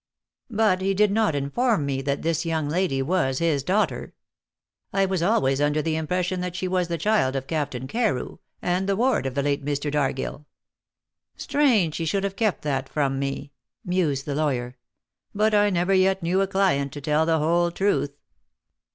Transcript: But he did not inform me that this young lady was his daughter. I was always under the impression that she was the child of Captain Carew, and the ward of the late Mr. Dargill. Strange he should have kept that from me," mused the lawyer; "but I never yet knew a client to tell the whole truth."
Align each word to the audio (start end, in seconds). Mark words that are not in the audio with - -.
But 0.49 0.81
he 0.81 0.95
did 0.95 1.11
not 1.11 1.35
inform 1.35 1.85
me 1.85 2.01
that 2.01 2.23
this 2.23 2.43
young 2.43 2.67
lady 2.67 3.03
was 3.03 3.37
his 3.37 3.61
daughter. 3.61 4.15
I 4.91 5.05
was 5.05 5.21
always 5.21 5.61
under 5.61 5.79
the 5.79 5.95
impression 5.95 6.41
that 6.41 6.55
she 6.55 6.67
was 6.67 6.87
the 6.87 6.97
child 6.97 7.35
of 7.35 7.45
Captain 7.45 7.87
Carew, 7.87 8.39
and 8.63 8.89
the 8.89 8.95
ward 8.95 9.27
of 9.27 9.35
the 9.35 9.43
late 9.43 9.63
Mr. 9.63 9.91
Dargill. 9.91 10.47
Strange 11.37 11.97
he 11.97 12.05
should 12.05 12.23
have 12.23 12.35
kept 12.35 12.63
that 12.63 12.89
from 12.89 13.19
me," 13.19 13.51
mused 13.85 14.25
the 14.25 14.33
lawyer; 14.33 14.75
"but 15.35 15.53
I 15.53 15.69
never 15.69 15.93
yet 15.93 16.23
knew 16.23 16.41
a 16.41 16.47
client 16.47 16.91
to 16.93 17.01
tell 17.01 17.27
the 17.27 17.37
whole 17.37 17.69
truth." 17.69 18.17